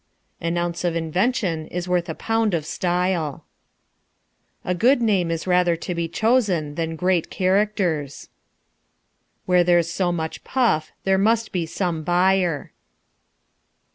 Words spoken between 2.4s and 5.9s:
of style. A good name is rather